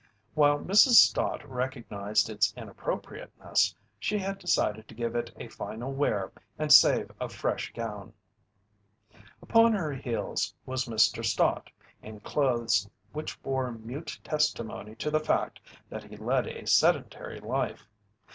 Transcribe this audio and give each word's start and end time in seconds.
While 0.33 0.57
Mrs. 0.57 0.93
Stott 0.93 1.47
recognized 1.47 2.27
its 2.27 2.55
inappropriateness, 2.57 3.75
she 3.99 4.17
had 4.17 4.39
decided 4.39 4.87
to 4.87 4.95
give 4.95 5.15
it 5.15 5.31
a 5.35 5.47
final 5.47 5.93
wear 5.93 6.31
and 6.57 6.73
save 6.73 7.11
a 7.21 7.29
fresh 7.29 7.71
gown. 7.73 8.11
Upon 9.43 9.73
her 9.73 9.93
heels 9.93 10.55
was 10.65 10.85
Mr. 10.85 11.23
Stott, 11.23 11.69
in 12.01 12.19
clothes 12.21 12.89
which 13.13 13.39
bore 13.43 13.71
mute 13.73 14.19
testimony 14.23 14.95
to 14.95 15.11
the 15.11 15.19
fact 15.19 15.59
that 15.87 16.05
he 16.05 16.17
led 16.17 16.47
a 16.47 16.65
sedentary 16.65 17.39
life. 17.39 17.81
Mr. 17.85 18.29